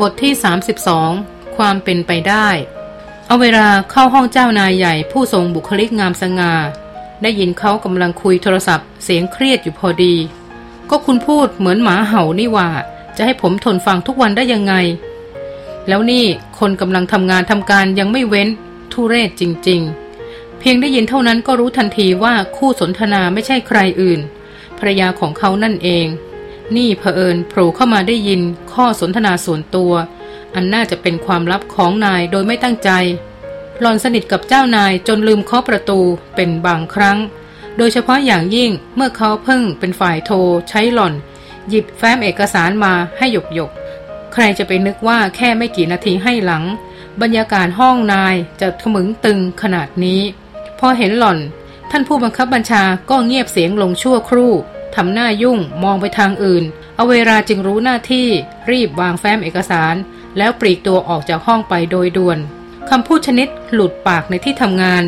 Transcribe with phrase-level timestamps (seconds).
[0.00, 0.32] บทที่
[0.94, 2.48] 32 ความเป็นไปได้
[3.26, 6.52] เอาเวลาเข้าห้องเจ้านายใหญ่ผู้ทรงบุคลิกงามสง่า
[7.22, 10.14] ได้ยินเขากำลังคุยโทรศัพท์เสียงเครียดอยู่พอดี
[10.90, 12.68] ก็คุณพูดเหมือนหมาเห่านี่ว่า
[13.16, 14.74] จะให้ผมทนฟังทุกวันได้ยังไง
[15.88, 16.26] แล้วนี่
[16.58, 18.48] คนกำลังทำงานทำการยังไม่เว้น
[18.92, 19.80] ทุเรศจริง
[20.20, 24.20] ๆ เพียงได้ยินเท่านั้นก็รู้ทันทีว่าคู่สนทนาไม่ใช่ใครอื่น
[24.78, 26.06] ภรรยาของเขานั่นเอง
[26.76, 28.40] นี่เผอิญโผล่เข้ามาได้ยิน
[28.72, 29.92] ข้อสนทนาส่วนตัว
[30.54, 32.90] อันน่าจะเป็นความลับของนายโดยไม่ตั้งใจ
[33.80, 36.00] หลอนสนิทกับเจ้านายจนลืมเคาะประตู
[36.36, 37.18] เป็นบางครั้ง
[37.78, 40.36] โดยเฉพาะอย่างยิ่งเมื่อเขาเพิ่งเป็นฝ่ายโทร
[40.68, 41.14] ใช้หล่อน
[41.68, 43.70] หยิบแฟ้มเอกสารมาให้หยกหยก
[44.32, 46.64] ใครจะไปนึกว่าแค่ไม่กี่นาทีให้หลัง
[47.20, 50.20] บรรยากาศห้องนายจะขมึงตึงขนาดนี้
[50.78, 51.38] พอเห็นหล่อน
[51.90, 54.52] ท่านผู้บังคับบัญชาก็เงียบเสียงลงชั่วครู่
[54.96, 58.28] ทำหน้ายุ่งมองไปทางอื่นเอาเวลาจึงรู้หน้าที่
[58.70, 59.94] รีบวางแฟ้มเอกสาร
[60.38, 62.38] แล้วปลีกตัวออกจากห้องไปโดยด่วน
[62.90, 65.02] คำพูดชนิดหลุดปากในที่ทำงาน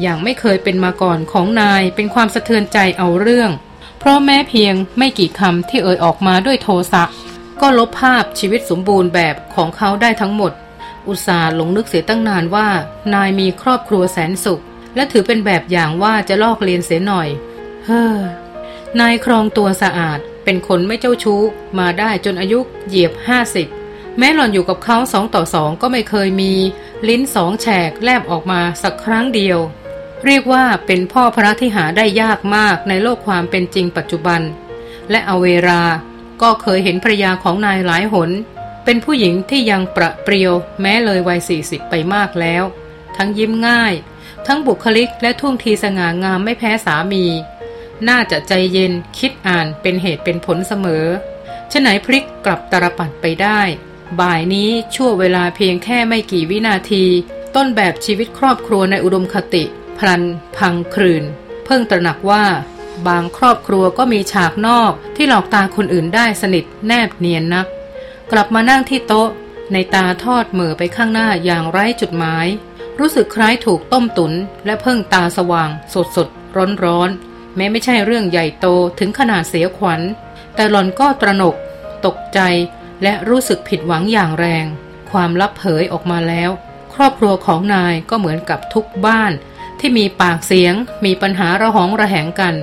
[0.00, 3.50] อย่างไม่เคยเป็นมาก่อนของนายเป็นความสะเทือนใจเอาเรื่อง
[3.98, 7.04] เพราะแม้เพียงไม่กี่คำที่เอ่ยออกมาด้วยโทสะ
[7.60, 10.52] ก็ลบภาพชีวิตสมบูรณ์แบบของเขาได้ทั้งหมด
[11.08, 12.68] อุตส่าห์หลงนึกเสียตั้งนานว่า
[13.14, 14.62] นายมีครอบครัวแสนสุข
[14.96, 17.28] และถือเป็นแบบอย่างว่าจะลอกเลียนเสียหน่อย
[17.86, 18.18] เฮ้อ
[18.98, 21.42] นายครองตัวสะอาดเป็นคนไม่เจ้าชู้
[21.78, 23.68] มาได้จนอายุเหยียบห้าสิบ
[24.18, 26.52] แม้หล่อนอยู่กับเขาสองต่อสองก็ไม่เคยมี
[27.08, 29.58] ลิ้นสองแฉกแลบออกมาสักครั้งเดียว
[30.24, 34.40] เรียกว่าเป็นพ่อพระที่หาได้ยากมากในโลกความเป็นจริงปัจจุบัน
[35.10, 35.82] และเอาเวลา
[36.42, 38.30] ก็เคยเห็นภรรยาของนายหลายหน
[38.84, 42.64] เป็นผู้หญิงที่ยังประเปรียว แม้เลยวัยสี่สิบไปมากแล้ว
[43.16, 43.94] ทั้งยิ้มง่าย
[44.46, 47.24] ทั้งบุคลิกและท่วงทีสง่างามไม่แพ้สามี
[48.08, 51.06] น่าจะใจเย็นคิดอ่านเป็นเหตุเป็นผลเสมอ
[51.72, 53.60] ฉะไหนพลิกกลับตรปัดไปได้
[54.20, 57.04] บ่ายนี้ชั่วเวลาเพียงแค่ไม่กี่วินาที
[57.56, 59.64] ต้นแบบชีวิตครอบครัวในอุดมคติ
[59.98, 60.22] พลัน
[60.56, 61.24] พังครืน
[61.64, 62.44] เพิ่งตระหนักว่า
[63.08, 67.66] บางครอบครัวก็มีฉากนอกที่หลอกตาคนอื่นได้สนิทแนบเนียนนัก
[68.32, 69.28] กลับมานั่งที่โต๊ะ
[69.72, 72.46] ในตาทอดเหม่อไปข้างหน้าอย่างไร้จุดหมาย
[72.98, 74.32] รู้สึกคล้ายถูกต้มตุน
[74.66, 77.10] และเพิ่งตาสว่าง สดสดร้อนร้อน
[77.60, 78.66] ม้ไม่ใช่เรื่องใหญ่โต
[78.98, 80.00] ถึงขนาดเสียขวัญ
[80.54, 81.54] แต่หล่อนก็ตระหนก
[82.06, 82.40] ตกใจ
[83.02, 84.66] และรู้สึกผิดหวังอย่างแรง
[85.10, 86.50] ความลับเผยออกมาแล้ว
[86.94, 89.32] ครอบครัวของนายก็เหมือนกับทุกบ้าน
[89.80, 92.54] ที่มีปากเสียง มีปัญหาระหองระแหงกัน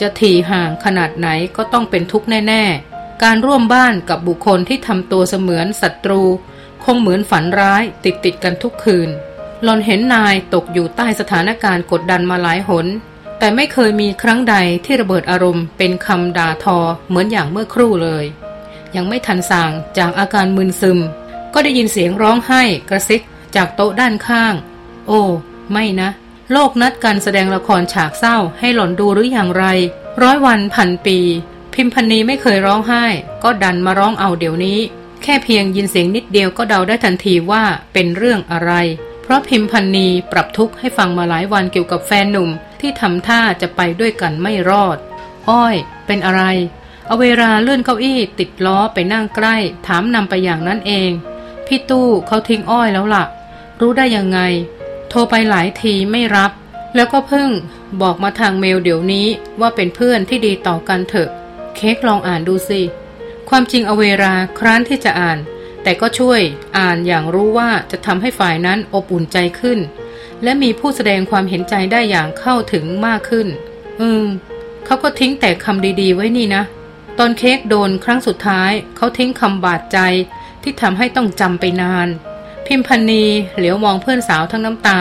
[0.00, 6.22] จะถี่ห่างขนาดไหนก็ต้องเป็นทุกข์แน่ ๆ การร่วมบ้านกับบุคคลที่ทำตัวเสมือนศัตรู
[6.84, 9.08] คงเหมือนฝันร้ายติดติดกันทุกคืน
[9.64, 12.86] หลอนเห็นนายตกอยู่ใต้สถานการณ์กดดันมาหลายหน
[13.38, 16.78] แต่ไม่เคยมีครั้งใดที่ระเบิดอารมณ์เป็นคำด่าทอ
[17.08, 18.24] เหมือนอย่างเมื่อครู่เลย
[18.96, 20.98] ยังไม่ทันสั่งจากอาการมึนซึม
[21.54, 23.22] ก็ได้ยินเสียงร้องไห้กระซิก
[23.56, 24.54] จากโต๊ะด้านข้าง
[25.06, 25.22] โอ้
[25.72, 26.10] ไม่นะ
[26.52, 29.64] โลกนัดการแสดงละครฉากเศร้าให้หล่อนดูหรืออย่างไร
[30.22, 31.18] ร้อยวันพันปี
[31.74, 33.04] พิมพันนีไม่เคยร้องไห้
[33.42, 34.78] ก็ดันมาร้องเอาเดี๋ยวนี้
[35.22, 38.72] แค่เพียงยินเสียงนิดเดียวก็เดาได้ทันทีว่าเป็นเรื่องอะไร
[39.22, 42.50] เพราะพิมพันนีปรับทุกข์ให้ฟังมาหลายวันเกี่ยวกับแฟนหนุ่ม
[42.80, 44.98] ที่ทำท่าจะไปด้วยกันไม่รอด
[45.50, 46.42] อ้อย เป็นอะไร
[47.06, 49.56] เอาเวลาเลื่อนเก้าอี้ติดล้อไปนั่งใกล้
[49.86, 51.10] ถามนำไปอย่างนั้นเอง
[51.66, 53.24] พี่ตู้เขาทิ้งอ้อยแล้วละ่ะ
[53.80, 54.40] รู้ได้ยังไง
[55.08, 56.50] โทรไปหลายทีไม่รับ
[56.94, 57.50] แล้วก็เพิ่ง
[58.02, 59.26] บอกมาทางเมลเดี๋ยวนี้
[59.60, 61.28] ว่าเป็นเพื่อนที่ดีต่อกันเถอะ
[61.76, 62.80] เค้กลองอ่านดูสิ
[63.48, 65.38] ความจริงเอเวราครั้นที่จะอ่าน
[65.82, 66.40] แต่ก็ช่วย
[66.78, 69.78] อ่านอย่างรู้ว่าจะทำให้ฝ่ายนั้นอบอุ่นใจขึ้น
[70.42, 73.48] และมีผู้แสดงความเห็นใจได้อย่างเข้าถึงมากขึ้น
[74.00, 74.26] อืม
[74.84, 76.62] เขาก็ทิ้งแต่คำดีๆ ไว้นี่นะ
[77.18, 79.98] ตอนเค้กโดนครั้งสุดท้าย เขาทิ้งคำบาดใจ
[80.62, 82.08] ที่ทำให้ต้องจำไปนาน
[82.66, 83.24] พิมพันนี
[83.56, 85.00] เหลียวมองเพื่อนสาวทั้งน้ำตา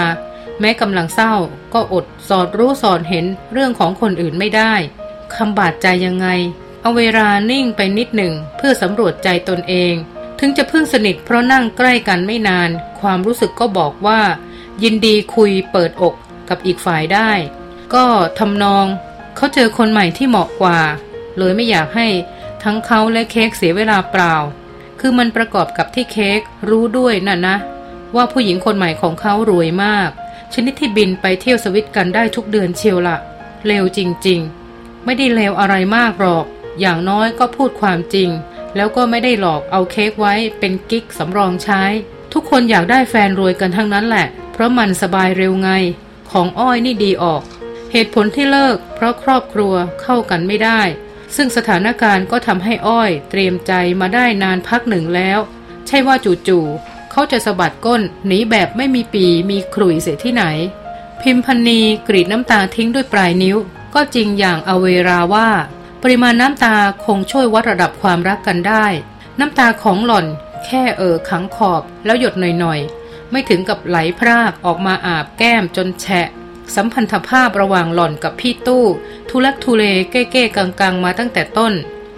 [0.59, 1.33] แม้กำลังเศร้า
[1.73, 4.73] ก็อดสอดรู้สอดเห็นเรื่องของคนอื่นไม่ได้
[5.35, 6.27] คำบาดใจยังไง
[6.81, 9.93] เอาเวลานิ่งไปนิดหนึ่งเพื่อสำรวจใจตนเอง
[10.39, 12.69] ถึงจะเพิ่งสนิทเพราะนั่งใกล้กันไม่นาน
[13.01, 14.21] ความรู้สึกก็บอกว่า
[14.83, 16.13] ยินดีคุยเปิดอก
[16.49, 17.31] กับอีกฝ่ายได้
[17.93, 18.05] ก็
[18.39, 18.85] ทำนอง
[19.35, 20.79] เขาเจอคนใหม่ที่เหมาะกว่า
[21.37, 22.07] เลยไม่อยากให้
[22.63, 24.35] ทั้งเขาและเค้กเสียเวลาเปล่า
[24.99, 26.39] คือมันประกอบกับที่เค้ก
[26.69, 27.57] รู้ด้วยน่ะนะ
[28.15, 30.09] ว่าผู้หญิงคนใหม่ของเขารวยมาก
[30.53, 33.17] ชนิดที่บินไปเที่ยวสวิตกันได้ทุกเดือนเชียวละ
[33.67, 34.39] เลวจริง
[34.73, 36.45] ๆ ไม่ได้เลวอะไรมากหรอก
[36.79, 38.29] อย่างน้อยก็พูดความจริง
[38.75, 41.83] แล้วก็ไม่ได้หลอกเอาเค้กไว้เป็นกิ๊กสำรองใช้
[42.33, 44.27] ทุกคนอยากได้แฟนรวยกันทั้งนั้นแหละ
[44.57, 45.69] เพราะมันสบายเร็วไง
[46.31, 47.43] ของอ้อยนี่ดีออก
[47.91, 50.81] เหตุผลที่เลิก เพราะครอบครัวเข้ากันไม่ได้
[51.35, 55.39] ซึ่งสถานการณ์ก็ทำให้อ้อยเตรียมใจมาได้นานพักหนึ่งแล้ว
[55.87, 56.15] ใช่ว่า
[56.47, 60.43] จู่ๆเขาจะสะบัดก้นหนีแบบไม่มีปีมีขลุ่ยเสียที่ไหน
[61.21, 63.57] พิมพันนีกรีดน้ำตาทิ้งด้วยปลายนิ้ว
[63.95, 65.49] ก็จริงอย่างอเวราว่า
[66.03, 66.75] ปริมาณน้ำตา
[67.05, 68.85] คงช่วยวัดระดับความรักกันได้
[69.39, 70.25] น้ำตาของหล่อน
[70.65, 72.96] แค่เอ่อขังขอบแล้วหยดหน่อยๆ
[73.31, 76.27] ไม่ถึงกับไหลพรากออกมาอาบแก้มจนแฉะ
[76.75, 78.85] สัมพันธภาพระหว่างหล่อนกับพี่ตู้
[79.29, 81.73] ทุลักทุเลเก้เก้กังกังมาตั้งแต่ต้น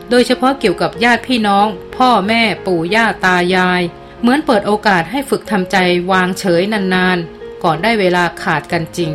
[0.09, 1.67] โดยเฉพาะเกี่ยวกับญาติพี่น้อง
[1.97, 3.81] พ่อแม่ปู่ย่าตายาย
[4.21, 5.77] เหมือนเปิดโอกาสให้ฝึกทำใจ
[6.11, 9.11] วางเฉยนานๆ ก่อนได้เวลาขาดกันจริง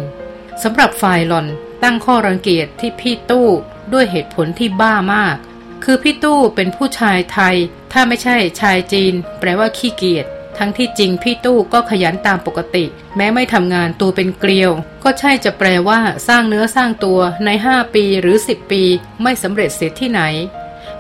[0.62, 1.46] สำหรับฝ่ายหล่อน
[1.82, 3.49] ตั้งข้อรังเกียจที่พี่ตู้
[3.93, 5.37] ด้วยเหตุผลที่บ้ามาก
[5.85, 7.56] คือพี่ตู้เป็นผู้ชายไทย
[7.93, 10.26] ถ้าไม่ใช่ชายจีน แปลว่าขี้เกียจ
[10.59, 12.85] ทั้งที่จริงพี่ตู้ก็ขยันตามปกติ
[13.17, 14.71] แม้ไม่ทำงานตัวเป็นเกลียว
[15.05, 18.83] ก็ใช่จะแปลว่าสร้างเนื้อสร้างตัวใน 5 ปีหรือ 10 ปี
[19.23, 20.23] ไม่สำเร็จเสียที่ไหน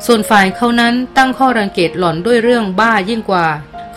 [0.06, 3.46] ส่วนฝ่ายเขานั้นตั้งข้อรังเกียจหล่อนด้วยเรื่องบ้ายิ่งกว่า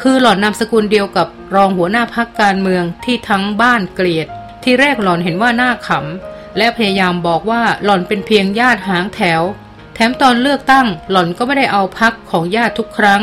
[0.02, 4.28] คือหล่อนนามสกุลเดียวกับรองหัวหน้าพักการเมืองที่ทั้งบ้านเกลียด
[4.64, 9.42] ที่แรกหล่อนเห็นว่าหน้าขำและพยายามบอกว่าหล่อนเป็นเพียงญาติหางแถว
[9.94, 13.22] แถมตอนเลือกตั้งหล่อนก็ไม่ได้เอาพักของญาติทุกครั้ง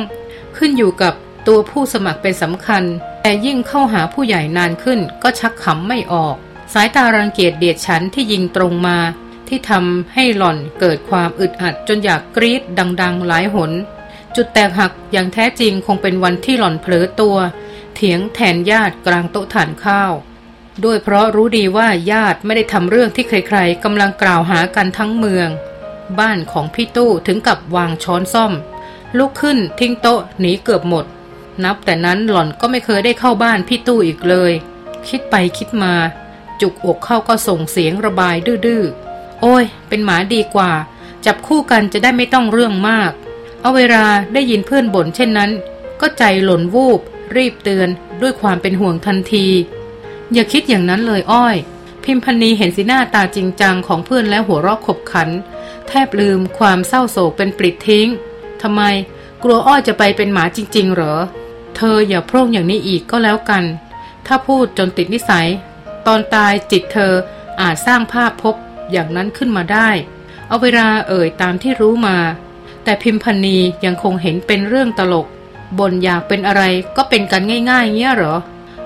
[0.57, 1.15] ขึ้นอยู่กับ
[1.47, 2.85] ตัวผู้สมัครเป็นสำคัญ
[3.23, 6.37] แต่ยิ่งเข้าหาผู้ใหญ่นานขึ้นก็ชักขำไม่ออก
[6.73, 8.99] สายตารังเกียจเดียดฉันที่ยิงตรงมา
[9.49, 13.73] ที่ทำให้หล่อนเกิดความอึดอัดจนอยากกรีดดัง ๆ หลายหน
[14.37, 17.37] จุดแตกหักอย่างแท้จริงคงเป็นวันที่หล่อนเผลอตัว
[17.95, 20.13] เถียงแทนญาติกลางโต๊ะทานข้าว
[20.85, 25.49] ด้วยเพราะรู้ดีว่าญาติไม่ได้ทำเรื่องที่ใครๆกำลังกล่าวหากันทั้งเมือง
[26.19, 28.53] บ้านของพี่ตู้ถึงกับวางช้อนซ่อม
[29.19, 31.05] ลุกขึ้นทิ้งโต๊ะหนีเกือบหมด
[31.65, 34.53] นับแต่นั้นหล่อนก็ไม่เคยได้เข้าบ้านพี่ตู้อีกเลย
[35.09, 35.95] คิดไปคิดมา
[36.61, 38.37] จุกอกเข้าก็ส่งเสียงระบาย
[38.67, 40.73] ดื้อๆ โอ้ย เป็นหมาดีกว่า
[41.27, 43.13] จับคู่กันจะได้ไม่ต้องเรื่องมาก
[43.61, 44.05] เอาเวลา
[44.35, 45.51] ได้ยินเพื่อนบ่นเช่นนั้น
[46.01, 47.01] ก็ใจหล่นวูบ
[47.37, 47.89] รีบเตือน
[48.23, 49.47] ด้วยความเป็นห่วงทันที
[50.33, 51.57] อย่าคิดอย่างนั้นเลยอ้อย
[52.05, 55.29] พิมพันนีเห็นสีหน้าตาจริงจังของเพื่อนแล้วหัวเราะขบขัน
[55.89, 58.09] แทบลืมความเศร้าโศกเป็นปลิดทิ้ง
[58.63, 58.83] ทำไม
[59.43, 61.15] กลัวอ้อยจะไปเป็นหมาจริง ๆ เหรอ
[61.77, 63.65] เธออย่าพร่งอย่างนี้อีกก็แล้วกัน
[64.27, 65.49] ถ้าพูดจนติดนิสัย
[66.07, 67.13] ตอนตายจิตเธอ
[67.61, 68.55] อาจสร้างภาพพบ
[68.91, 69.89] อย่างนั้นขึ้นมาได้
[70.49, 72.17] เอาเวลาเอ่ยตามที่รู้มา
[72.85, 75.27] แต่พิมพันนียังคงเห็นเป็นเรื่องตลก
[75.79, 76.63] บนอยากเป็นอะไร
[76.97, 78.37] ก็เป็นกันง่ายๆเงี้ยเหรอ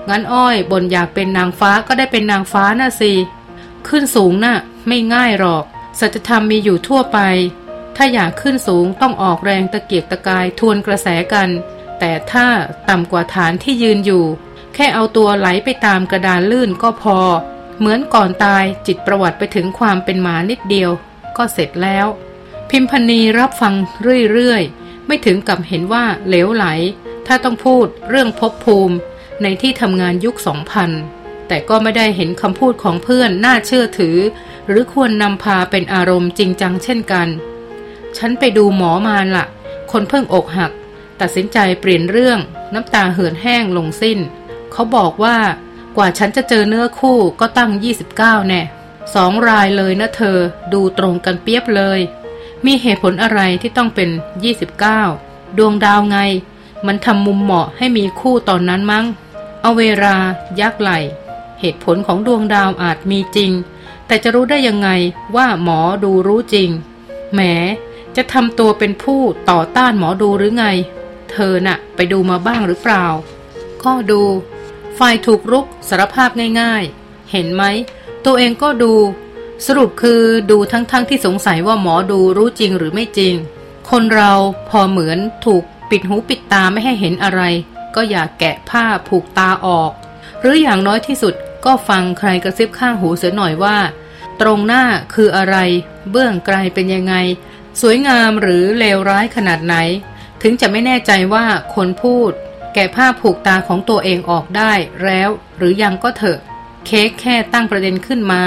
[0.09, 3.13] งั้นอ้อยบนอยากเป็นนางฟ้าก็ได้เป็นนางฟ้าน่ะสิ
[3.87, 4.57] ขึ้นสูงน่ะ
[4.87, 5.63] ไม่ง่ายหรอก
[5.99, 7.19] สัจธรรมมีอยู่ทั่วไป
[7.95, 11.49] ถ้าอยากขึ้นสูงต้องออกแรงตะเกียกตะกายทวนกระแสกัน
[11.99, 12.47] แต่ถ้า
[12.89, 14.25] ต่ำกว่าฐานที่ยืนอยู่
[14.73, 17.17] แค่เอาตัวไหลไปตามกระดานลื่นก็พอ
[17.79, 20.91] เหมือนก่อนตายจิตประวัติไปถึงความเป็นหมานิดเดียว
[21.37, 22.07] ก็เสร็จแล้ว
[22.69, 23.73] พิมพณีรับฟัง
[24.31, 26.65] เรื่อยๆ ไม่ถึงกับเห็นว่าเหลวไหล
[27.27, 28.95] ถ้าต้องพูดเรื่องภพภูมิ
[29.41, 30.91] ในที่ทำงานยุคสองพัน
[31.47, 34.17] แต่ก็ไม่ได้เห็นคำพูดของเพื่อนน่าเชื่อถือ
[34.67, 37.27] หรือควรนำพาเป็นอารมณ์จริงจังเช่นกัน
[38.17, 39.45] ฉันไปดูหมอมาละ่ะ
[39.91, 40.71] คนเพิ่งอกหัก
[41.21, 42.39] ตัดสินใจเปลี่ยนเรื่อง
[42.73, 44.19] น้ำตาเหือนแห้งลงสิ้น
[44.71, 45.37] เขาบอกว่า
[45.97, 47.71] กว่าฉันจะเจอเนื้อคู่ก็ตั้ง
[48.11, 48.61] 29 แน่
[49.15, 50.37] สองรายเลยนะเธอ
[50.73, 51.99] ดูตรงกันเปียบเลย
[52.65, 54.09] มีเหตุผลอะไรที่ต้องเป็น
[54.83, 56.17] 29 ดวงดาวไง
[56.87, 59.05] มันทำมุมเหมาะให้มีคู่ตอนนั้นมั้ง
[59.61, 60.15] เอาเวลา
[60.59, 60.91] ยักไหล
[61.59, 63.51] เหตุผลของดวงดาวอาจมีจริง
[64.07, 64.89] แต่จะรู้ได้ยังไง
[65.35, 66.69] ว่าหมอดูรู้จริง
[67.33, 67.41] แหม
[68.15, 70.65] จะทำตัวเป็นผู้ต่อต้านหมอดูหรือไง
[71.31, 73.05] เธอน่ะ ไปดูมาบ้างหรือเปล่า
[73.83, 74.21] ก็ดู
[74.99, 76.29] ฝ่ายถูกรุกสารภาพ
[76.61, 77.63] ง่ายๆ เห็นไหม
[78.25, 78.93] ตัวเองก็ดู
[79.65, 80.21] สรุปคือ
[80.51, 83.35] ดูทั้งๆทที่สงสัยว่าหมอดูรู้จริงหรือไม่จริง
[83.89, 84.33] คนเรา
[84.69, 87.41] พอเหมือนถูกปิดหูปิดตาไม่ให้เห็นอะไร
[87.95, 89.91] ก็อย่าแกะผ้าผูกตาออก
[90.41, 91.33] หรืออย่างน้อยที่สุด
[91.65, 93.77] ก็ฟังใครกระซิบข้างหูเสียหน่อยว่า
[94.41, 94.83] ตรงหน้า
[95.13, 95.55] คืออะไร
[96.11, 97.15] เบื้องไกลเป็นยังไง
[97.81, 99.75] สวยงามหรือเลวร้ายขนาดไหน
[100.41, 102.31] ถึงจะไม่แน่ใจว่าคนพูด
[102.73, 106.39] แก่ผ้าผูกตาของตัวเองออกได้แล้ว หรือยังก็เถอะ
[106.85, 108.43] เค้กแค่ตั้งประเด็นขึ้นมา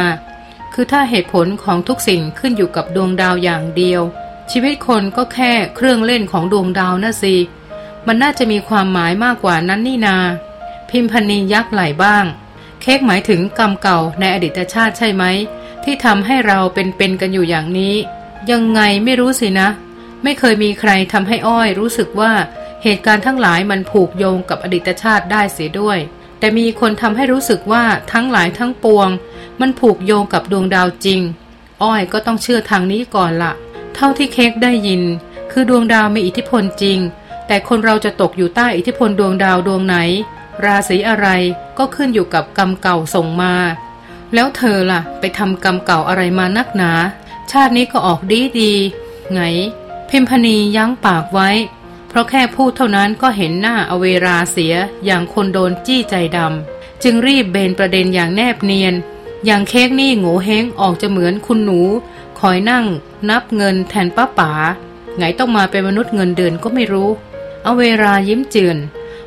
[0.75, 4.02] คือถ้าเหตุผลของทุกสิ่งขึ้นอยู่กับดวงดาวอย่างเดียว
[4.50, 7.37] ชีวิตคนก็แค่เครื่องเล่นของดวงดาวน่ะสิ
[8.06, 10.16] มันน่าจะมีความหมายมากกว่านั้นนี่นา
[10.90, 12.25] พิมพนียักไหลบ้าง
[12.80, 15.25] เค้กหมายถึงกรรมเก่าในอดีตชาติใช่ไหม
[15.84, 17.94] ที่ทำให้เราเป็นเป็นกันอยู่อย่างนี้
[18.50, 19.68] ยังไงไม่รู้สินะ
[20.22, 22.32] ไม่เคยมีใครทำให้อ้อยรู้สึกว่า
[22.82, 25.98] เหตุการณ์ทั้งหลายมันผูกโยงกับอดีตชาติได้เสียด้วย
[26.38, 29.08] แต่มีคนทำให้รู้สึกว่าทั้งหลายทั้งปวง
[29.60, 31.20] มันผูกโยงกับดวงดาวจริง
[31.82, 33.52] อ้อยก็ต้องเชื่อทางนี้ก่อนละ
[33.94, 35.02] เท่าที่เค้กได้ยิน
[35.52, 36.98] คือดวงดาวมีอิทธิพลจริง
[37.46, 39.96] แต่คนเราจะตกอยู่ใต้อิทธิพลดวงดาวดวงไหน
[40.64, 41.28] ราศีอะไร
[41.78, 43.54] ก็ขึ้นอยู่กับกรรมเก่าส่งมา
[44.34, 46.92] แล้วเธอล่ะ ไปทำกรรมเก่าอะไรมานักหนา
[47.52, 48.72] ชาตินี้ก็ออกดีดี
[49.32, 49.42] ไง
[50.14, 51.50] พิมพณียั้งปากไว้
[52.09, 58.95] เพราะแค่พูดเท่านั้นก็เห็นหน้าอเวราเสียอย่างคนโดนจี้ใจดำจึงรีบเบนประเด็นอย่างแนบเนียน
[59.47, 61.81] อย่างเค้กนี่โง่เฮงออกจะเหมือนคุณหนู
[62.40, 62.87] คอยนั่ง
[63.31, 64.52] นับเงินแทนป้าป๋า
[65.16, 67.09] ไงต้องมาเป็นมนุษย์เงินเดือนก็ไม่รู้
[67.66, 68.76] อเวลายิ้มเจือน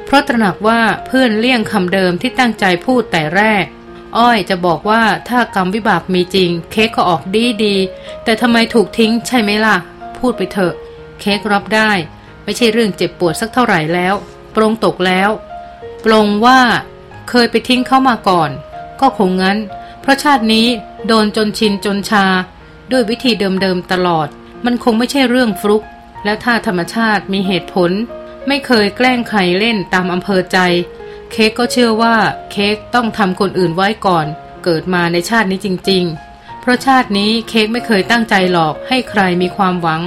[0.06, 3.64] เพราะตระหนักว่าเพื่อนเลี่ยงคำเดิมที่ตั้งใจพูดแต่แรก
[4.18, 7.76] อ้อยจะบอกว่าถ้ากรรมวิบากมีจริง เค้กก็ออกดีดี
[8.24, 9.78] แต่ทำไมถูกทิ้งใช่ไหมล่ะ
[10.20, 10.74] พูดไปเถอะ
[11.20, 11.92] เค้กรับได้
[12.44, 14.16] ไม่ใช่เรื่องเจ็บปวดสักเท่าไหร่แล้ว
[14.56, 15.30] ปรงตกแล้ว
[16.06, 16.60] ปรงว่า
[17.30, 18.50] เคยไปทิ้งเข้ามาก่อน
[19.00, 19.58] ก็คงงั้น
[20.02, 20.68] เพราะชาตินี้
[21.08, 22.26] โดนจนชินจนชา
[22.92, 24.28] ด้วยวิธีเดิมๆตลอด
[24.66, 25.84] มันคงไม่ใช่เรื่องฟลุก
[26.26, 27.92] และถ้าธรรมชาติมีเหตุผล
[28.48, 30.58] ไม่เคยแกล้งใครเล่นตามอำเภอใจ
[31.32, 32.16] เค้กก็เชื่อว่า
[32.52, 34.26] เค้กต้องทำคนอื่นไว้ก่อน
[34.64, 36.25] เกิดมาในชาตินี้จริง ๆ
[36.66, 40.02] เพราะชาตินี้เค้กไม่เคยตั้งใจหลอกให้ใครมีความหวัง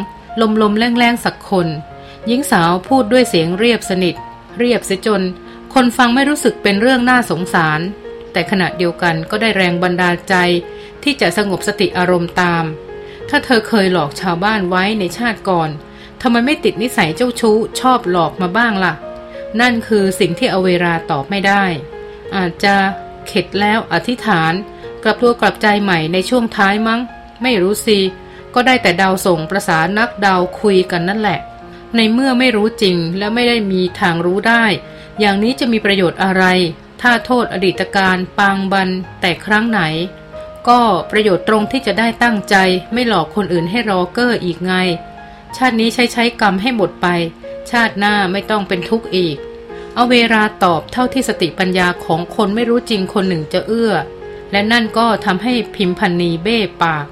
[0.63, 1.69] ลมๆแรงๆสักคน
[2.27, 4.15] หญิงสาวพูดด้วยเสียงเรียบสนิท
[4.59, 5.25] เรียบเสียจน
[5.75, 7.81] คนฟังไม่รู้สึกเป็นเรื่องน่าสงสาร
[8.33, 10.35] แต่ขณะเดียวกันก็ได้แรงบันดาลใจ
[11.03, 12.65] ที่จะสงบสติอารมณ์ตาม
[13.29, 15.71] ถ้าเธอเคยหลอกชาวบ้านไว้ในชาติก่อน
[16.23, 18.95] ทำไมไม่ติดนิสัยเจ้าชู้ชอบหลอกมาบ้างละ่ะ
[19.61, 21.65] นั่นคือสิ่งที่อเวราตอบไม่ได้
[22.37, 22.77] อาจจะ
[23.27, 24.53] เข็ดแล้วอธิษฐาน
[25.03, 27.01] กลับตัวกลับใจใหม่ในช่วงท้ายมั้ง
[27.43, 27.99] ไม่รู้สิ
[28.55, 31.41] ก็ได้แต่เดาส่งประสานนักเดาคุยกันนั่นแหละ
[31.97, 34.65] ในเมื่อไม่รู้จริงและไม่ได้มีทางรู้ได้
[35.21, 36.45] อย่างนี้จะมีประโยชน์อะไร
[37.03, 38.89] ถ้าโทษอดีตการปางบัน
[39.21, 39.81] แต่ครั้งไหน
[40.69, 42.57] ก็ประโยชน์ตรงที่จะได้ตั้งใจ
[42.93, 44.75] ไม่หลอกคนอื่นให้รอเกอร์อีกไง
[45.57, 47.07] ชาตินี้ใช้ใช้กรรมให้หมดไป
[47.71, 49.37] ชาติหน้าไม่ต้องเป็นทุกข์อีก
[49.95, 53.93] เอาเวลาตอบเท่าที่สติปัญญาของคนไม่รู้จริงคนหนึ่งจะเอื้อ
[54.53, 57.05] และนั่นก็ทำให้พิมพันนีเบ้ปาก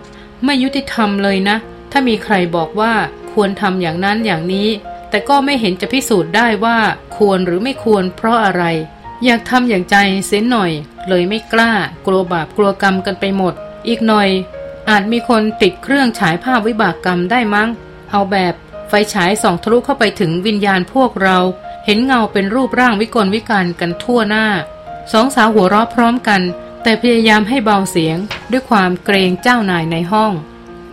[0.45, 1.57] ไม่ยุติธรรมเลยนะ
[1.93, 2.93] ถ้ามีใครบอกว่า
[3.33, 4.69] ควรทำอย่างนั้นอย่างนี้
[5.11, 6.79] แต่ก็ไม่เห็นจะพิสูจน์ได้ว่า
[7.17, 8.65] ควรหรือไม่ควรเพราะอะไร
[9.25, 10.73] อยากทำอย่างใจเสียหน่อย
[11.09, 11.73] เลยไม่กล้า
[12.07, 13.55] กลัวบาปกลัวกรรมกันไปหมด
[13.89, 14.29] อีกหน่อย
[14.91, 17.69] อาจมีคนติดเครื่องฉายภาพวิบากกรรมได้มั้ง
[18.11, 18.55] เอาแบบ
[18.89, 21.39] ไฟฉายส่องทะลุเข้าไปถึงวิญญาณพวกเรา
[21.85, 24.47] เห็นเงาเป็นรูปร่างวิกลวิการกันทั่วหน้า
[25.13, 26.41] สองสาวหัวเราะพร้อมกัน
[26.87, 28.19] แต่พยายามให้เบาเสียง
[28.51, 30.33] ด้วยความเกรงเจ้านายในห้อง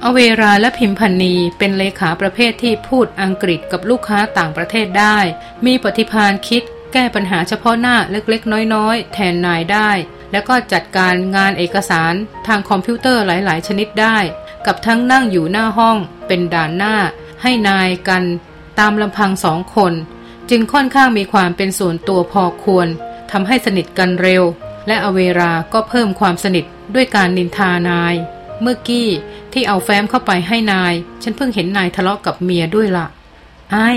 [0.04, 5.18] อเวราและพิมพันนีเป็นเลขาประเภทที่พูดอังกฤษกับลูกค้าต่างประเทศได้
[5.66, 9.92] มีปฏิพานคิดแก้ปัญหาเฉพาะหน้าเล็กๆ น้อยๆ แทนนายได้
[10.32, 12.14] แล้วก็จัดการงานเอกสาร
[12.48, 14.18] ทางคอมพิวเตอร์หลายๆ ชนิดได้
[14.66, 15.98] กับทั้งนั่งอยู่หน้าห้อง
[16.28, 16.96] เป็นด่านหน้า
[17.42, 18.24] ให้นายกัน
[18.80, 19.94] ตามลำพังสองคน
[20.50, 22.88] จึงค่อนข้างมีความเป็นส่วนตัวพอควร
[23.32, 24.46] ทำให้สนิทกันเร็ว
[24.88, 28.14] และอเวราก็เพิ่มความสนิทด้วยการนินทานาย
[28.62, 29.08] เมื่อกี้
[29.54, 33.06] ที่เอาแฟ้มเข้าไปให้นาย ฉันเพิ่งเห็นนายทะเลาะกับเมียด้วยละ
[33.72, 33.90] ไอ้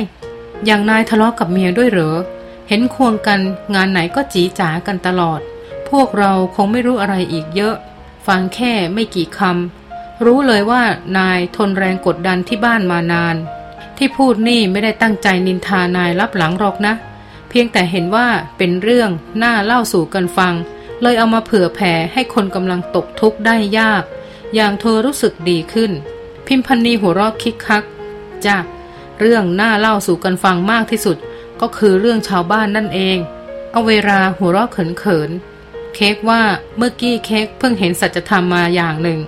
[0.66, 2.16] อย่างนายทะเลาะกับเมียด้วยเหรอ
[2.68, 3.40] เห็นควงกัน
[3.74, 5.40] งานไหนก็จีจ๋ากันตลอด
[5.90, 7.74] พวกเราคงไม่รู้อะไรอีกเยอะ
[8.26, 10.82] ฟังแค่ไม่กี่คำรู้เลยว่า
[11.18, 13.36] นายทนแรงกดดันที่บ้านมานาน
[13.98, 16.94] ที่พูดนี่ไม่ได้ตั้งใจนินทานายรับหลังหรอกนะ
[17.48, 18.28] เพียงแต่เห็นว่า
[18.58, 19.10] เป็นเรื่อง
[19.42, 20.54] น่าเล่าสู่กันฟัง
[21.02, 24.02] เลยเอามาเผื่อแผ่ให้คนกำลังตกทุกข์ได้ยาก
[24.54, 25.92] อย่างเธอรู้สึกดีขึ้น
[26.46, 27.84] พิมพันนีหัวเราะคิกคัก
[28.46, 28.58] จ้า
[29.20, 31.16] เรื่องน่าเล่าสู่กันฟังมากที่สุด
[31.60, 33.18] ก็คือเรื่องชาวบ้านนั่นเอง
[33.72, 36.42] เอาเวลาหัวเราะเขินๆเค้กว่า
[36.76, 39.18] เมื่อกี้เค้กเพิ่งเห็นสัจธรรมมาอย่างหนึ่ง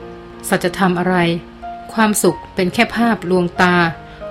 [0.48, 1.16] สัจธรรมอะไร
[1.92, 3.74] ความสุขเป็นแค่ภาพลวงตา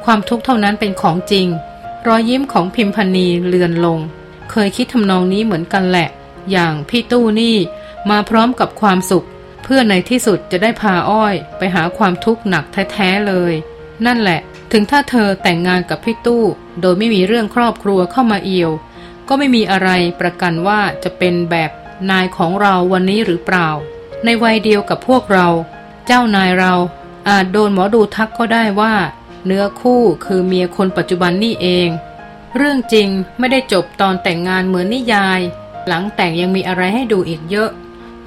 [0.06, 1.48] ความทุกข์เท่านั้นเป็นของจริง
[2.08, 4.00] รอยยิ้มของพิมพณีเลือนลง
[4.52, 6.10] เคยคิดทำนองนี้เหมือนกันแหละ
[6.52, 7.58] อย่างพี่ตู้นี่
[8.10, 9.28] มาพร้อมกับความสุข
[9.64, 13.54] เพื่อในที่สุดจะได้พาอ้อย ไปหาความทุกข์หนักแท้ๆเลย
[14.06, 14.40] นั่นแหละ
[14.72, 16.44] ถึงถ้าเธอแต่งงานกับพี่ตู้
[16.82, 18.72] โดยไม่มีเรื่องครอบครัวเข้ามาเอี่ยว
[19.28, 19.90] ก็ไม่มีอะไร
[20.22, 21.72] ประกันว่าจะเป็นแบบ
[22.10, 23.70] นายของเราวันนี้หรือเปล่า
[24.24, 25.48] ในวัยเดียวกับพวกเรา
[26.06, 26.74] เจ้านายเรา
[27.30, 28.96] อาจโดนหมอดูทักก็ได้ว่า
[29.46, 31.90] เนื้อคู่คือเมียคนปัจจุบันนี่เอง
[32.56, 35.40] เรื่องจริงไม่ได้จบตอนแต่งงานเหมือนนิยาย
[35.88, 37.70] หลังแต่งยังมีอะไรให้ดูอีกเยอะ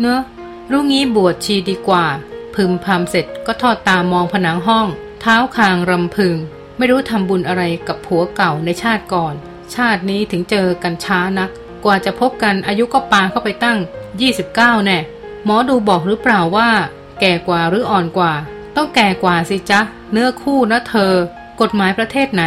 [0.01, 0.21] เนอะ
[0.71, 2.07] รู้งี้บวชชีดีกว่า
[2.55, 4.87] พึมพำเสร็จก็ทอดตามองผนังห้อง
[5.21, 6.37] เท้าคางรำพึง
[6.77, 9.35] ไม่รู้ทำบุญอะไรกับผัวเก่าในชาติก่อน
[9.75, 11.51] ชาตินี้ถึงเจอกันช้านัก
[11.85, 13.79] กว่าจะพบกันอายุก็ปาเข้าไปตั้ง
[14.31, 14.99] 29 แน่
[15.45, 16.71] หมอดูบอกหรือเปล่าว่า
[17.21, 18.33] แก่กว่าหรืออ่อนกว่า
[18.77, 19.81] ต้องแก่กว่าสิจ๊ะ
[20.13, 21.13] เนื้อคู่นะเธอ
[21.61, 22.45] กฎหมายประเทศไหน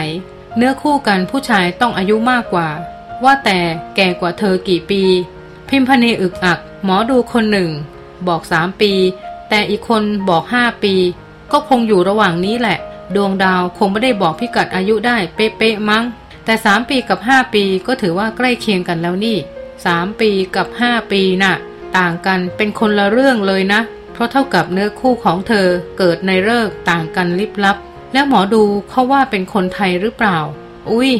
[0.58, 2.70] เนื้อคู่กันผู้ชายต้องอายุมากกว่า
[3.24, 3.60] ว่าแต่
[3.96, 5.03] แก่กว่าเธอกี่ปี
[5.70, 7.70] พิมพณีอึกอัก หมอดูคนหนึ่ง
[8.27, 8.93] บอกสามปี
[9.50, 10.96] แต่อีกคนบอกห้าปี
[11.51, 12.77] ก็คงอยู่ระหว่างนี้แหละ
[13.15, 16.03] ดวงดาวคงไม่ได้บอกพิกัดอายุได้เป๊ะๆมั้ง
[16.46, 19.38] แต่สามปีกับห้าปีก็ถือว่าใกล้เคียงกันแล้วนี่
[19.86, 21.53] สามปีกับห้าปีน่ะ
[21.98, 23.82] ต่างกันเป็นคนละเรื่องเลยนะ
[24.13, 25.67] เพราะเท่ากับเนื้อคู่ของเธอ
[25.98, 27.77] เกิดในเลิกต่างกันลิบลับ
[28.13, 30.38] แล้วหมอดูเขาว่าเป็นคนไทยหรือเปล่า
[30.91, 31.12] อุ้ย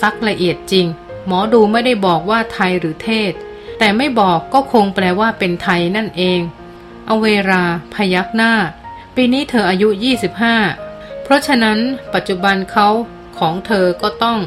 [0.00, 0.86] ซักละเอียดจริง
[1.26, 3.32] หมอดูไม่ได้บอกว่าไทยหรือเทศ
[3.78, 6.40] แต่ไม่บอกก็คงแปลว่าเป็นไทยนั่นเอง
[7.06, 7.62] เอาเวลา
[7.94, 8.52] พยักหน้า
[9.14, 9.88] ปีนี้เธออายุ
[10.58, 11.78] 25 เพราะฉะนั้น
[12.14, 12.88] ปัจจุบันเขา
[13.38, 14.38] ของเธอก็ต้อง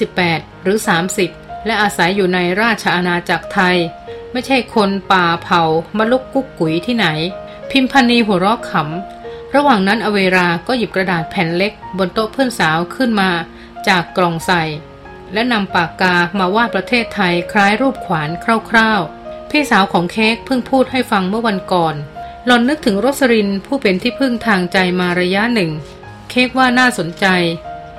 [0.00, 0.78] 28 หรือ
[1.22, 3.76] 30 และอาศัยอยู่ในราชอาณาจักรไทย
[4.32, 5.62] ไม่ใช่คนป่าเผา
[5.98, 7.06] มาลุกกุ๊กกุ๋ยที่ไหน
[7.70, 13.30] พิมพนีหัวเราะขำ ระหว่างนั้นอเวราก็หยิบกระดาษแผ่นเล็ก บนโต๊ะเพื่อนสาวขึ้นมา
[13.88, 14.62] จากกล่องใส่
[15.32, 18.30] และนำปากกามาวาดประเทศไทยคล้ายรูปขวาน
[18.70, 21.94] คร่าวๆ พี่สาวของเค้กเพิ่งพูดให้ฟังเมื่อวันก่อน
[22.46, 25.70] หลอนนึกถึงโรสรินผู้เป็นที่พึ่งทางใจมาระยะหนึ่ง
[26.30, 27.26] เค้กว่าน่าสนใจ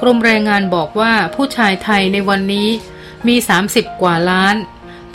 [0.02, 2.70] กรมแรงงานบอกว่าผู้ชายไทยในวันนี้
[3.28, 3.36] มี
[3.70, 4.56] 30 กว่าล้าน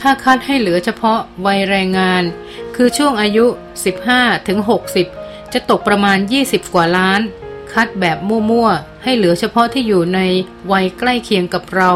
[0.00, 2.22] ถ้าคัดให้เหลือเฉพาะวัยแรงงาน
[2.76, 3.46] คือช่วงอายุ
[3.96, 4.58] 15ถึง
[5.06, 7.20] 60 จะตกประมาณ 20 กว่าล้าน
[7.78, 10.20] คัดแบบมั่วๆ ให้เหลือเฉพาะที่อยู่ใน
[10.73, 11.90] วัยใกล้เคียงกับเรา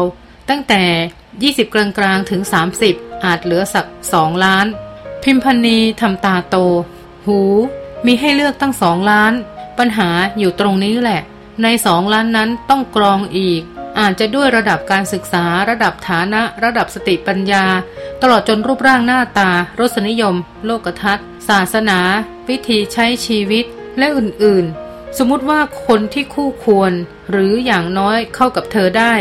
[0.49, 0.83] ตั้งแต่
[1.29, 2.41] 20 กลางๆ ถึง
[2.83, 3.85] 30 อาจเหลือสัก
[4.15, 4.65] 2 ล้าน
[5.23, 6.55] พิมพันีทำตาโต
[7.25, 7.39] หู
[8.05, 9.33] มีให้เลือกตั้งสองล้าน
[9.77, 11.21] ปัญหาอยู่ตรงนี้แหละ
[11.63, 13.61] ในสองล้านนั้นต้องกรองอีก
[13.99, 17.65] อาจจะด้วยระดับการศึกษา ระดับฐานะ ระดับสติปัญญา
[18.21, 19.49] ตลอดจนรูปร่างหน้าตา
[19.79, 20.35] รสนิยม
[20.65, 21.99] โลกทัศน์ ศาสนา
[22.49, 23.65] วิธีใช้ชีวิต
[23.97, 24.82] และอื่นๆ
[25.17, 26.93] สมมติว่าคนที่คู่ควร
[27.31, 29.13] หรืออย่างน้อยเข้ากับเธอได้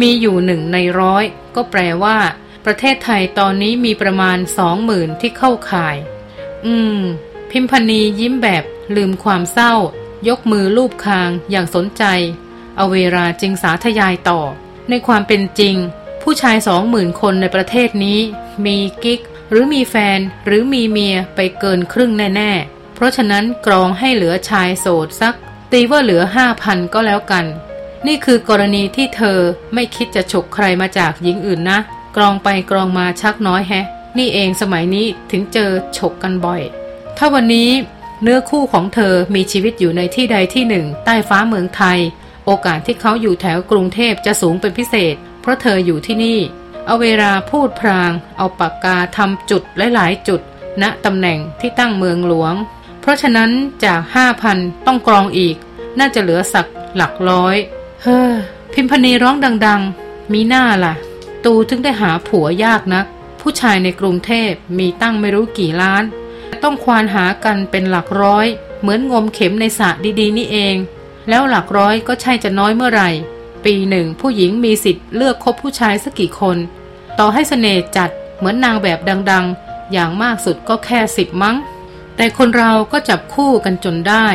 [0.00, 1.24] มีอยู่หนึ่งในร้อย
[1.54, 2.18] ก็แปลว่า
[2.64, 5.96] ประเทศไทยตอนนี้มีประมาณสองหมื่นที่เข้าข่าย
[6.66, 7.00] อืม
[7.50, 8.64] พิมพณียิ้มแบบ
[8.96, 9.74] ลืมความเศร้า
[10.28, 12.04] ยกมือลูบคางอย่างสนใจ
[12.76, 14.40] เอาเวลาจึงสาธยายต่อ
[14.90, 15.76] ในความเป็นจริง
[16.22, 18.20] ผู้ชายสองหมื่นคนในประเทศนี้
[18.66, 25.34] มีกิ๊ก หรือมีแฟน หรือมีเมียไปเกินครึ่งแน่ ๆ เพราะฉะนั้นกรองให้เหลือชายโสดสัก
[25.72, 27.44] ตีว่าเหลือห้าพันก็แล้วกัน
[28.06, 29.38] นี่คือกรณีที่เธอ
[29.74, 31.78] ไม่คิดจะฉกใครมาจากหญิงอื่นนะ
[32.16, 33.86] กรองไปกรองมาชักน้อยแฮะ
[34.18, 36.62] นี่เองสมัยนี้ถึงเจอฉกกันบ่อย
[37.16, 37.70] ถ้าวันนี้
[38.22, 41.98] เนื้อคู่ของเธอมีชีวิตอยู่ในที่ใดที่หนึ่ง ใต้ฟ้าเมืองไทย
[42.46, 46.38] โอกาสที่เขาอยู่แถวกรุงเทพจะสูงเป็นพิเศษ เพราะเธออยู่ที่นี่
[46.86, 49.62] เอาเวลาพูดพราง เอาปากกาทำจุด
[49.94, 50.40] หลายๆจุด
[50.82, 52.54] ณตำแหน่งที่ตั้งเมืองหลวง
[53.06, 53.50] ราะฉะนั้น
[53.84, 55.56] จากห้าพันต้องกรองอีก
[55.98, 56.66] น่าจะเหลือสัก
[56.96, 57.56] หลักร้อย
[58.02, 58.32] เฮ้อ
[58.72, 60.94] พิมพณีร้องดัง ๆ มีหน้าล่ะ
[61.44, 63.06] ตูถึงได้หาผัวยากนัก
[63.40, 66.04] ผู้ชายในกรุงเทพมีตั้งไม่รู้กี่ล้าน
[66.62, 68.46] ต้องควานหากันเป็นหลักร้อย
[68.80, 69.90] เหมือนงมเข็มในสระ
[70.20, 70.76] ดีๆ นี่เอง
[71.28, 73.10] แล้วหลักร้อยก็ใช่จะน้อยเมื่อไหร่
[73.64, 76.56] ปีหนึ่งผู้หญิงมีสิทธิ์เลือกคบผู้ชายสักกี่คน
[77.18, 78.98] ต่อให้สเสน่ห์จัดเหมือนนางแบบ
[79.30, 81.56] ดัง ๆ อย่างมากสุดก็แค่สิบมั้ง
[82.16, 84.26] แต่คนเราก็จับคู่กันจนได้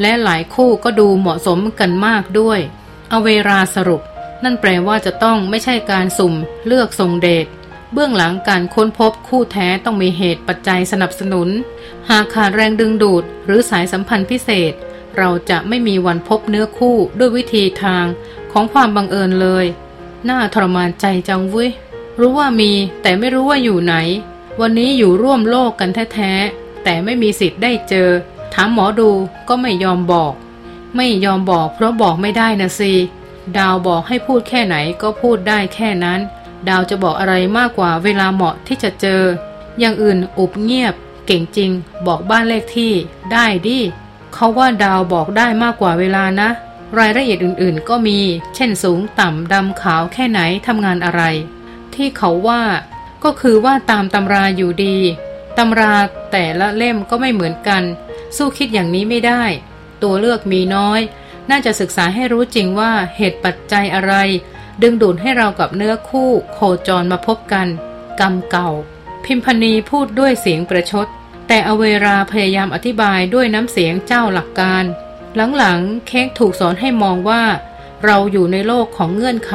[0.00, 2.60] และหลายคู่ก็ดูเหมาะสมกันมากด้วย
[3.08, 4.02] เอาเวลาสรุป
[4.44, 6.34] นั่นแปลว่าจะต้องไม่ใช่การสุ่ม
[6.66, 7.46] เลือกทรงเดช
[7.92, 11.48] เบื้องหลังการค้นพบคู่แท้ต้องมีเหตุปัจจัยสนับสนุน
[12.08, 14.72] หากขาดแรงดึงดูดหรือสายสัมพันธ์พิเศษ
[15.16, 18.04] เราจะไม่มีวันพบเนื้อคู่ด้วยวิธีทาง
[18.52, 19.66] ของความบังเอิญเลย
[20.28, 21.70] น่าทรมานใจจังเว้ย
[22.20, 23.94] รู้ว่ามีแต่ไม่รู้ว่าอยู่ไหน
[24.60, 26.32] วันนี้อยู่ร่วมโลกกันแท้
[26.84, 28.08] แต่ไม่มีสิทธิ์ได้เจอ
[28.54, 29.10] ถามหมอดู
[29.48, 30.32] ก็ไม่ยอมบอก
[30.96, 32.92] ไม่ยอมบอกเพราะบอกไม่ได้นะสิ
[33.56, 36.20] ดาวบอกให้พูดแค่ไหนก็พูดได้แค่นั้น
[36.68, 39.22] ดาวจะบอกอะไรมากกว่าเวลาเหมาะที่จะเจอ
[39.78, 40.94] อย่างอื่นอุบเงียบ
[41.26, 41.70] เก่งจริง
[42.06, 42.92] บอกบ้านเลขที่
[43.32, 43.78] ได้ดิ
[44.34, 46.48] เขาว่าดาวบอกได้มากกว่าเวลานะ
[46.98, 48.18] รายละเอียดอื่นๆ ก็มี
[48.54, 51.22] เช่นสูงต่ำดำขาวแค่ไหนทำงานอะไร
[51.94, 52.62] ที่เขาว่า
[53.24, 54.96] ก็คือว่าตามตำราอยู่ดี
[55.58, 55.94] ตำรา
[56.32, 57.82] แต่ละเล่มก็ไม่เหมือนกัน
[58.36, 59.44] สู้คิดอย่างนี้ไม่ได้
[60.02, 61.00] ตัวเลือกมีน้อย
[61.50, 64.14] น่าจะศึกษาให้รู้จริงว่าเหตุปัจจัยอะไร
[64.82, 67.66] ดึงดูดให้เรากับเนื้อคู่โคจรมาพบกัน
[68.20, 68.70] กรรมเก่า
[69.24, 71.06] พิมพณีพูดด้วยเสียงประชด
[71.48, 74.84] แต่อเวราพยายามอธิบายด้วยน้ำเสียงเจ้าหลักการ
[75.56, 77.42] หลังๆเค้กถูกสอนให้มองว่า
[78.04, 79.54] เราอยู่ในโลกของเงื่อนไข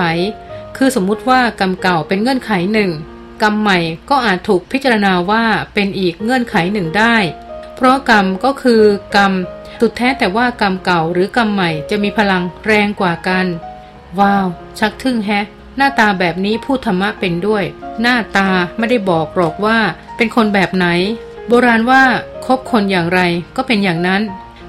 [0.77, 2.91] คือสมมุติว่ากรรมเก่าเป็นเงื่อนไขหนึ่ง
[3.41, 5.43] กรรมใหม่ก็อาจถูกพิจารณาว่า
[5.73, 7.15] เป็นอีกเงื่อนไขหนึ่งได้
[7.75, 8.83] เพราะกรรมก็คือ
[9.15, 9.33] กรรม
[9.79, 13.45] สุดแท้แต่ว่ากรรมเก่าหรือกรรมใหม่จะมีพลังแรงกว่ากัน
[14.19, 14.47] ว้าว
[14.79, 15.45] ชักทึ่งแฮะ
[15.77, 17.63] หน้าตาแบบนี้พูดธรรมะเป็นด้วย
[18.01, 19.79] หน้าตาไม่ได้บอกหรอกว่า
[20.17, 20.87] เป็นคนแบบไหน
[21.47, 22.03] โบราณว่า
[22.45, 23.21] คบคนอย่างไร
[23.55, 24.21] ก็เป็นอย่างนั้น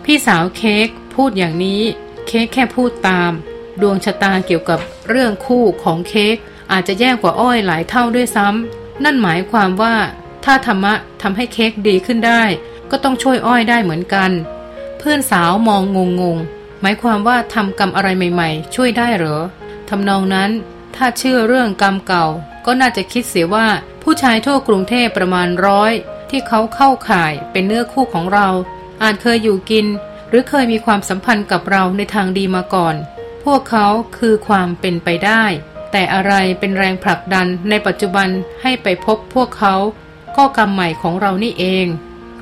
[0.05, 1.83] พี่สาวเค้กพูดอย่างนี้
[2.27, 3.33] เค้กแค่พูดตาม
[3.81, 6.37] ดวงชะตาเกี่ยวกับเรื่องคู่ของเค้ก
[6.73, 9.95] อาจจะแย่กว่าอ้อยหลายเท่าด้วยซ้ำนั่นหมายความว่า
[10.45, 12.43] ถ้าธรรมะทำให้เค้กดีขึ้นได้
[12.91, 14.31] ก็ต้องช่วยอ้อยได้เหมือนกัน
[14.99, 16.39] เพื่อนสาวมองงงง
[16.81, 19.43] หมายความว่าทำกรรมอะไรใหม่ๆ ช่วยได้เหรอ
[19.89, 20.51] ทำนองนั้น
[20.97, 22.27] ถ้าเชื่อเรื่องกรรมเก่า
[22.67, 23.69] ก็น่าจะคิดเสียว่า
[24.03, 25.93] ผู้ชายทั่วกรุงเทพประมาณร้อย
[26.31, 28.49] ที่เขาเข้าข่ายเป็นเนื้อคู่ของเรา
[29.03, 29.87] อาจเคยอยู่กิน
[30.29, 32.95] หรือเคยมีความสัมพันธ์กับเราในทางดีมาก่อน
[33.45, 33.87] พวกเขา
[34.19, 35.45] คือความเป็นไปได้
[35.97, 38.29] แต่อะไรเป็นแรงผลักดันในปัจจุบัน
[38.63, 39.75] ให้ไปพบพวกเขา
[40.37, 41.87] ก็กรรมใหม่ของเรานี่เอง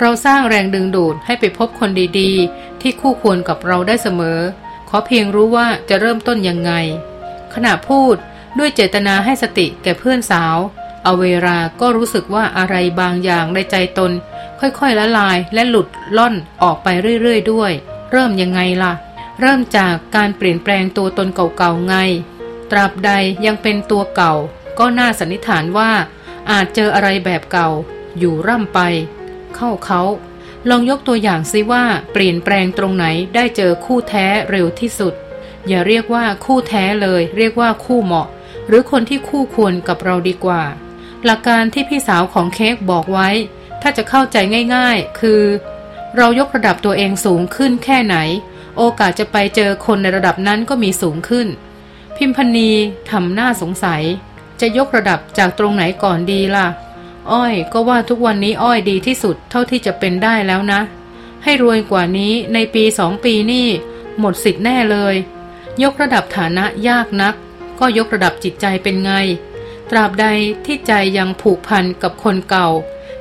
[0.01, 4.39] เราสร้างแรงดึงดูดให้ไปพบคนดีๆ ที่คู่ควรกับเราได้เสมอ
[4.89, 6.73] ขอเพียงรู้ว่าจะเริ่มต้นยังไง
[7.55, 8.15] ขณะพูด
[8.59, 10.57] ด้วยเจตนาให้สติแก่เพื่อนสาว
[11.05, 14.13] เอาเวลาก็รู้สึกว่าอะไรบางอย่างในใจตน
[14.61, 15.87] ค่อยๆละลายและหลุด
[16.17, 16.89] ล่อนออกไป
[17.23, 17.73] เรื่อยๆด้วย
[18.13, 18.93] เริ่มยังไงล่ะ
[19.41, 21.97] เริ่มจากการเปลี่ยนแปลงตัวตนเก่าๆไง
[22.73, 23.13] ตราบใด
[23.47, 24.35] ยังเป็นตัวเก่า
[24.79, 25.91] ก็น่าสันนิษฐานว่า
[26.51, 27.69] อาจเจออะไรแบบเก่า
[28.19, 28.81] อยู่ร่ำไป
[29.57, 30.03] เข้าเขา
[30.69, 35.15] ลองยกตัวอย่างซิว่าเปลี่ยนแปลงตรงไหนได้เจอคู่แท้เร็วที่สุด
[35.69, 38.29] อย่าเรียกว่าคู่แท้เลย เรียกว่าคู่เหมาะ
[38.69, 40.63] หรือคนที่คู่ควรกับเราดีกว่า
[41.25, 43.29] หลักการที่พี่สาวของเค้กบอกไว้
[43.83, 44.37] ถ้าจะเข้าใจ
[44.75, 45.43] ง่ายๆ คือ
[46.17, 48.17] เรายกระดับตัวเองสูงขึ้นแค่ไหน
[48.79, 51.49] โอกาสจะไปเจอคนในระดับนั้นก็มีสูงขึ้น
[52.17, 52.71] พิมพณี
[53.11, 54.03] ทำหน้าสงสัย
[54.61, 56.67] จะยกระดับจากตรงไหนก่อนดีล่ะ
[57.31, 60.81] อ้อยก็ว่าทุกวันนี้อ้อยดีที่สุดเท่าที่จะเป็นได้แล้วนะ
[61.45, 63.69] ให้รวยกว่านี้ในปีสองปีนี่
[64.19, 65.15] หมดสิทธิ์แน่เลย
[65.83, 67.35] ยกระดับฐานะยากนัก
[67.81, 69.13] ก็ยกระดับจิตใจเป็นไง
[69.91, 70.27] ตราบใด
[70.65, 72.69] ที่ใจยังผูกพันกับคนเก่า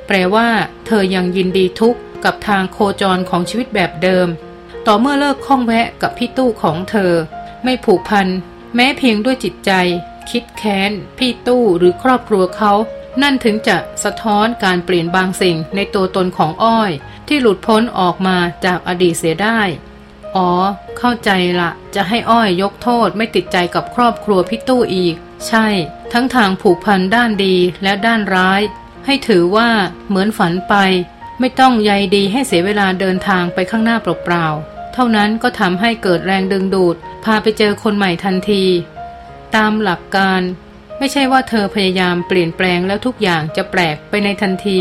[0.06, 0.48] แปลว่า
[0.86, 4.28] เธอยังยินดีทุกข์กับทางโคจรของชีวิตแบบเดิม
[4.86, 7.12] ต่อเมื่อเลิกข้องแวะกับพี่ตู้ของเธอ
[7.64, 8.26] ไม่ผูกพัน
[8.74, 9.72] แม้เพียงด้วยจิตใจ
[10.30, 12.72] คิดแค้น พี่ตู้หรือครอบครัวเขา
[13.22, 16.90] นั่นถึงจะสะท้อนการเปลี่ยนบางสิ่งในตัวตนของอ้อย
[17.28, 19.60] ที่หลุดพ้นออกมาจากอดีตเสียได้
[20.36, 20.50] อ๋อ
[20.98, 21.30] เข้าใจ
[21.60, 25.14] ละ จะให้อ้อยยกโทษไม่ติดใจกับครอบครัวพี่ตู้อีก
[25.48, 25.66] ใช่
[26.12, 28.60] ทั้งทางผูกพันด้านดีและด้านร้าย
[29.06, 29.70] ให้ถือว่า
[30.08, 30.74] เหมือนฝันไป
[31.40, 38.64] ไม่ต้องใยดีให้เสียเวลาเดินทางไปข้างหน้าเปล่าๆเท่านั้นก็ทำให้เกิดแรงดึงดูด พาไปเจอคนใหม่ทันที
[39.56, 40.42] ตามหลักการ
[40.98, 44.80] ไม่ใช่ว่าเธอพยายามเปลี่ยนแปลงแล้วทุกอย่างจะแปลกไปในทันที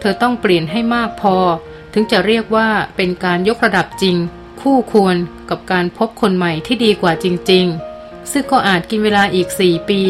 [0.00, 1.36] เธอต้องเปลี่ยนให้มากพอ
[1.92, 4.16] ถึงจะเรียกว่าเป็นการยกระดับจริง
[4.60, 5.16] คู่ควร
[5.50, 7.66] กับการพบคนใหม่ที่ดีกว่าจริง
[7.98, 10.00] ๆ ซึ่งก็อาจกินเวลาอีกสี่ปี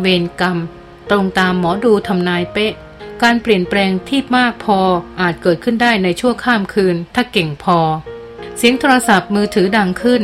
[0.00, 0.58] เวรกรรม
[1.10, 2.72] ตรงตามหมอดูทำนายเป๊ะ
[3.22, 4.78] การเปลี่ยนแปลงที่มากพอ
[5.20, 7.78] อาจเกิดขึ้นได้ในชั่วข้ามคืน ถ้าเก่งพอ
[8.56, 10.22] เสียงโทรศัพท์มือถือดังขึ้น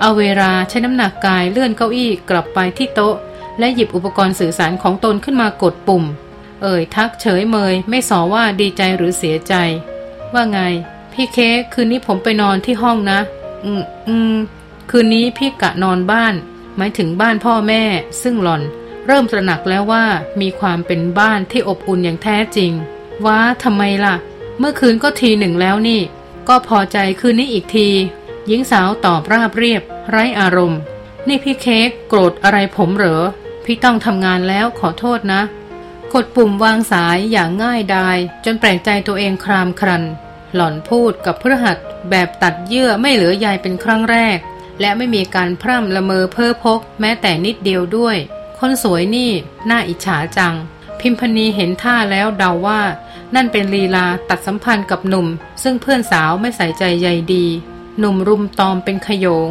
[0.00, 3.16] เอาเวลาใช้น้ำหนักกายเลื่อนเก้าอี้กลับไปที่โต๊ะ
[3.58, 6.04] และหยิบอุปกรณ์สื่อสารของตนขึ้นมากดปุ่ม
[6.62, 9.54] เอ่ยทักเฉยเมย ไม่สอว่าดีใจหรือเสียใจ
[10.32, 10.60] ว่าไง
[11.12, 13.20] พี่เค้กคืนนี้ผมไปนอนที่ห้องนะ
[13.64, 14.36] อืมอืม
[14.90, 16.34] คืนนี้พี่กะนอนบ้าน
[16.76, 17.82] หมายถึงบ้านพ่อแม่
[18.22, 18.62] ซึ่งหล่อน
[19.06, 20.04] เริ่มตระหนักแล้วว่า
[20.40, 22.72] มีความเป็นบ้านที่อบอุ่นอย่างแท้จริง
[23.26, 24.14] ว้าทำไมล่ะ
[24.58, 26.00] เมื่อคืนก็ทีหนึ่งแล้วนี่
[26.48, 27.88] ก็พอใจคืนนี้อีกที
[28.46, 30.80] หญิงสาวตอบราบเรียบ ไร้อารมณ์
[31.28, 33.22] นี่พี่เค้กโกรธอะไรผมเหรอ
[33.64, 35.42] พี่ต้องทำงานแล้วขอโทษนะ
[36.14, 40.02] กดปุ่มวางสายอย่างง่ายดาย จนแปลกใจตัวเองครามครัน
[40.54, 41.76] หล่อนพูดกับพฤหัส
[42.10, 44.38] แบบตัดเยื่อไม่เหลือใยเป็นครั้งแรก
[44.80, 48.16] และไม่มีการพร่ำละเมอเพ้อพก แม้แต่นิดเดียวด้วย
[48.58, 49.30] คนสวยนี่
[49.70, 50.54] น่าอิจฉาจัง
[51.00, 52.80] พิมพณีเห็นท่าแล้วเดาว่า
[53.34, 55.26] นั่นเป็นลีลาตัดสัมพันธ์กับหนุ่ม
[55.62, 57.46] ซึ่งเพื่อนสาวไม่ใส่ใจใยดี
[57.98, 59.50] หนุ่มรุมตอมเป็นขยง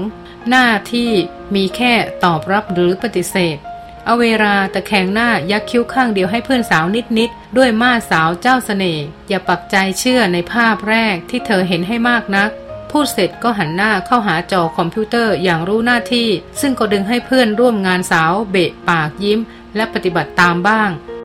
[0.49, 1.11] หน้าที่
[1.55, 3.57] มีแค่ตอบรับหรือปฏิเสธ
[4.05, 6.85] เอาเวลาตะแคงหน้ายักคิ้วข้างเดียวให้เพื่อนสาว
[7.19, 12.49] นิดๆ ด้วยมาสาวเจ้าสเสน่ห์อย่าปักใจเชื่อในภาพแรกที่เธอเห็นให้มากนัก
[12.91, 16.27] พูดเสร็จก็หันหน้าเข้าหาจอคอมพิวเตอร์อย่างรู้หน้าที่
[16.61, 19.39] ซึ่งก็ดึงให้เพื่อนร่วมงานสาวเบะปากยิ้ม
[19.75, 20.89] และปฏิบัติตามบ้าง